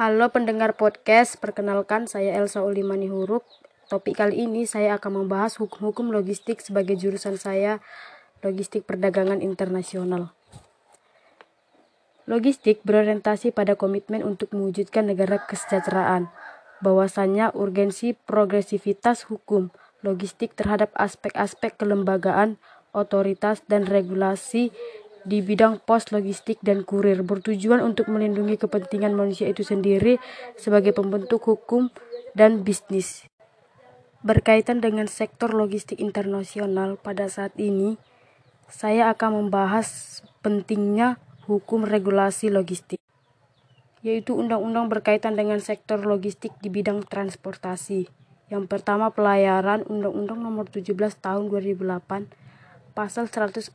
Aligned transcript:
Halo 0.00 0.32
pendengar 0.32 0.80
podcast, 0.80 1.36
perkenalkan 1.44 2.08
saya 2.08 2.32
Elsa 2.40 2.64
Ulimani 2.64 3.12
Huruf. 3.12 3.44
Topik 3.92 4.16
kali 4.16 4.48
ini 4.48 4.64
saya 4.64 4.96
akan 4.96 5.28
membahas 5.28 5.60
hukum-hukum 5.60 6.08
logistik 6.08 6.64
sebagai 6.64 6.96
jurusan 6.96 7.36
saya 7.36 7.84
Logistik 8.40 8.88
Perdagangan 8.88 9.44
Internasional. 9.44 10.32
Logistik 12.24 12.80
berorientasi 12.80 13.52
pada 13.52 13.76
komitmen 13.76 14.24
untuk 14.24 14.48
mewujudkan 14.56 15.04
negara 15.04 15.36
kesejahteraan. 15.44 16.32
Bahwasanya 16.80 17.52
urgensi 17.52 18.16
progresivitas 18.16 19.28
hukum 19.28 19.68
logistik 20.00 20.56
terhadap 20.56 20.96
aspek-aspek 20.96 21.76
kelembagaan, 21.76 22.56
otoritas, 22.96 23.60
dan 23.68 23.84
regulasi 23.84 24.72
di 25.24 25.44
bidang 25.44 25.82
pos 25.84 26.08
logistik 26.12 26.60
dan 26.64 26.84
kurir 26.84 27.20
bertujuan 27.20 27.84
untuk 27.84 28.08
melindungi 28.08 28.56
kepentingan 28.56 29.12
manusia 29.12 29.48
itu 29.48 29.60
sendiri 29.60 30.16
sebagai 30.56 30.96
pembentuk 30.96 31.44
hukum 31.44 31.92
dan 32.32 32.64
bisnis. 32.64 33.28
Berkaitan 34.20 34.84
dengan 34.84 35.08
sektor 35.08 35.52
logistik 35.52 36.00
internasional 36.00 37.00
pada 37.00 37.28
saat 37.32 37.56
ini, 37.56 37.96
saya 38.68 39.08
akan 39.12 39.46
membahas 39.46 40.20
pentingnya 40.44 41.16
hukum 41.48 41.88
regulasi 41.88 42.52
logistik, 42.52 43.00
yaitu 44.04 44.36
undang-undang 44.36 44.92
berkaitan 44.92 45.34
dengan 45.34 45.58
sektor 45.58 46.00
logistik 46.04 46.52
di 46.60 46.68
bidang 46.68 47.02
transportasi. 47.08 48.12
Yang 48.50 48.66
pertama 48.66 49.14
pelayaran 49.14 49.86
Undang-Undang 49.86 50.42
Nomor 50.42 50.66
17 50.66 50.90
Tahun 51.22 51.46
2008 51.46 52.50
Pasal 52.90 53.30
148 53.30 53.70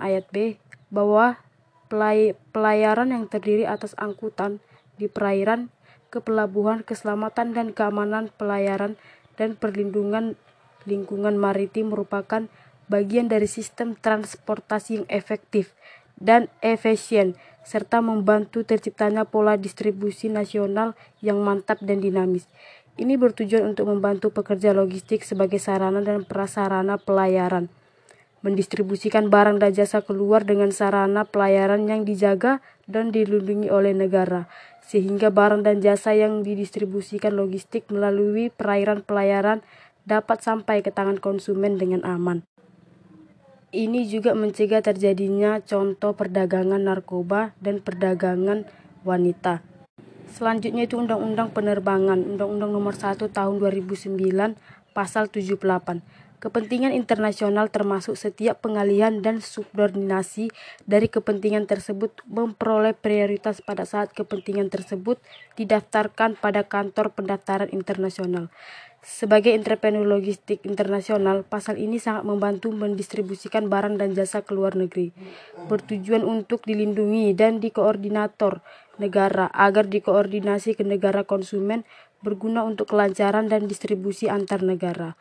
ayat 0.00 0.24
B 0.32 0.56
bahwa 0.94 1.42
pelay 1.90 2.38
pelayaran 2.54 3.10
yang 3.10 3.26
terdiri 3.26 3.66
atas 3.66 3.98
angkutan 3.98 4.62
di 4.94 5.10
perairan, 5.10 5.74
ke 6.14 6.22
pelabuhan, 6.22 6.86
keselamatan 6.86 7.50
dan 7.58 7.74
keamanan 7.74 8.30
pelayaran 8.38 8.94
dan 9.34 9.58
perlindungan 9.58 10.38
lingkungan 10.86 11.34
maritim 11.34 11.90
merupakan 11.90 12.46
bagian 12.86 13.26
dari 13.26 13.50
sistem 13.50 13.98
transportasi 13.98 15.02
yang 15.02 15.06
efektif 15.10 15.74
dan 16.14 16.46
efisien 16.62 17.34
serta 17.66 17.98
membantu 17.98 18.62
terciptanya 18.62 19.26
pola 19.26 19.58
distribusi 19.58 20.30
nasional 20.30 20.94
yang 21.18 21.42
mantap 21.42 21.82
dan 21.82 21.98
dinamis. 21.98 22.46
Ini 22.94 23.18
bertujuan 23.18 23.74
untuk 23.74 23.90
membantu 23.90 24.30
pekerja 24.30 24.70
logistik 24.70 25.26
sebagai 25.26 25.58
sarana 25.58 25.98
dan 25.98 26.22
prasarana 26.22 26.94
pelayaran 26.94 27.66
mendistribusikan 28.44 29.32
barang 29.32 29.56
dan 29.56 29.72
jasa 29.72 30.04
keluar 30.04 30.44
dengan 30.44 30.68
sarana 30.68 31.24
pelayaran 31.24 31.88
yang 31.88 32.04
dijaga 32.04 32.60
dan 32.84 33.08
dilindungi 33.08 33.72
oleh 33.72 33.96
negara, 33.96 34.52
sehingga 34.84 35.32
barang 35.32 35.64
dan 35.64 35.80
jasa 35.80 36.12
yang 36.12 36.44
didistribusikan 36.44 37.32
logistik 37.32 37.88
melalui 37.88 38.52
perairan 38.52 39.00
pelayaran 39.00 39.64
dapat 40.04 40.44
sampai 40.44 40.84
ke 40.84 40.92
tangan 40.92 41.16
konsumen 41.16 41.80
dengan 41.80 42.04
aman. 42.04 42.44
Ini 43.72 44.06
juga 44.06 44.36
mencegah 44.36 44.84
terjadinya 44.84 45.58
contoh 45.64 46.14
perdagangan 46.14 46.84
narkoba 46.84 47.56
dan 47.58 47.80
perdagangan 47.80 48.68
wanita. 49.02 49.64
Selanjutnya 50.30 50.86
itu 50.86 51.00
Undang-Undang 51.00 51.50
Penerbangan, 51.56 52.22
Undang-Undang 52.22 52.70
Nomor 52.70 52.94
1 52.94 53.24
Tahun 53.24 53.54
2009, 53.58 54.14
Pasal 54.94 55.26
78 55.26 56.06
Kepentingan 56.44 56.92
internasional 56.92 57.72
termasuk 57.72 58.20
setiap 58.20 58.60
pengalihan 58.60 59.24
dan 59.24 59.40
subordinasi 59.40 60.52
dari 60.84 61.08
kepentingan 61.08 61.64
tersebut 61.64 62.20
memperoleh 62.28 62.92
prioritas 62.92 63.64
pada 63.64 63.88
saat 63.88 64.12
kepentingan 64.12 64.68
tersebut 64.68 65.16
didaftarkan 65.56 66.36
pada 66.36 66.68
kantor 66.68 67.16
pendaftaran 67.16 67.72
internasional. 67.72 68.52
Sebagai 69.00 69.56
entrepreneur 69.56 70.04
logistik 70.04 70.60
internasional, 70.68 71.48
pasal 71.48 71.80
ini 71.80 71.96
sangat 71.96 72.28
membantu 72.28 72.76
mendistribusikan 72.76 73.72
barang 73.72 73.96
dan 73.96 74.12
jasa 74.12 74.44
ke 74.44 74.52
luar 74.52 74.76
negeri, 74.76 75.16
bertujuan 75.72 76.28
untuk 76.28 76.68
dilindungi 76.68 77.32
dan 77.32 77.56
dikoordinator 77.56 78.60
negara 79.00 79.48
agar 79.48 79.88
dikoordinasi 79.88 80.76
ke 80.76 80.84
negara 80.84 81.24
konsumen 81.24 81.88
berguna 82.20 82.68
untuk 82.68 82.92
kelancaran 82.92 83.48
dan 83.48 83.64
distribusi 83.64 84.28
antar 84.28 84.60
negara. 84.60 85.16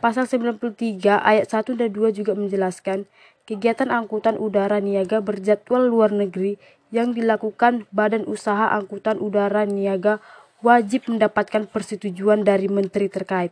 Pasal 0.00 0.30
93 0.30 1.02
ayat 1.20 1.46
1 1.50 1.76
dan 1.76 1.90
2 1.90 2.14
juga 2.14 2.32
menjelaskan 2.38 3.10
kegiatan 3.44 3.90
angkutan 3.90 4.38
udara 4.38 4.78
niaga 4.78 5.18
berjadwal 5.20 5.90
luar 5.90 6.14
negeri 6.14 6.56
yang 6.92 7.16
dilakukan 7.16 7.88
Badan 7.90 8.28
Usaha 8.28 8.68
Angkutan 8.76 9.16
Udara 9.18 9.64
Niaga 9.64 10.20
wajib 10.60 11.08
mendapatkan 11.08 11.66
persetujuan 11.66 12.44
dari 12.44 12.68
menteri 12.68 13.08
terkait. 13.08 13.50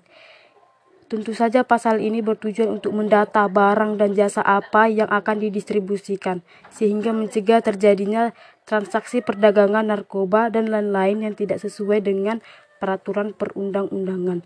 Tentu 1.10 1.34
saja 1.34 1.66
pasal 1.66 1.98
ini 1.98 2.22
bertujuan 2.22 2.70
untuk 2.78 2.94
mendata 2.94 3.42
barang 3.50 3.98
dan 3.98 4.14
jasa 4.14 4.46
apa 4.46 4.86
yang 4.86 5.10
akan 5.10 5.42
didistribusikan, 5.42 6.38
sehingga 6.70 7.10
mencegah 7.10 7.58
terjadinya 7.66 8.30
transaksi 8.62 9.18
perdagangan 9.18 9.90
narkoba 9.90 10.54
dan 10.54 10.70
lain-lain 10.70 11.26
yang 11.26 11.34
tidak 11.34 11.58
sesuai 11.58 12.06
dengan 12.06 12.38
peraturan 12.80 13.36
perundang-undangan. 13.36 14.40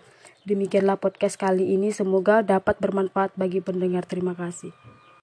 Demikianlah 0.45 1.01
podcast 1.01 1.41
kali 1.41 1.73
ini, 1.73 1.95
semoga 1.95 2.45
dapat 2.45 2.77
bermanfaat 2.83 3.33
bagi 3.39 3.65
pendengar. 3.65 4.05
Terima 4.05 4.37
kasih. 4.37 4.75